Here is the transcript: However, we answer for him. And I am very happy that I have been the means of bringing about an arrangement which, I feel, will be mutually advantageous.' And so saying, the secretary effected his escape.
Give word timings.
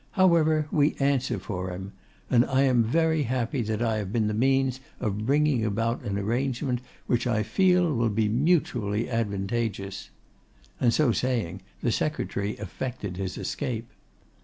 However, 0.13 0.67
we 0.71 0.95
answer 0.95 1.37
for 1.37 1.69
him. 1.69 1.91
And 2.27 2.43
I 2.47 2.63
am 2.63 2.83
very 2.83 3.21
happy 3.21 3.61
that 3.61 3.83
I 3.83 3.97
have 3.97 4.11
been 4.11 4.25
the 4.25 4.33
means 4.33 4.79
of 4.99 5.27
bringing 5.27 5.63
about 5.63 6.01
an 6.01 6.17
arrangement 6.17 6.81
which, 7.05 7.27
I 7.27 7.43
feel, 7.43 7.93
will 7.93 8.09
be 8.09 8.27
mutually 8.27 9.07
advantageous.' 9.07 10.09
And 10.79 10.91
so 10.91 11.11
saying, 11.11 11.61
the 11.83 11.91
secretary 11.91 12.53
effected 12.53 13.17
his 13.17 13.37
escape. 13.37 13.91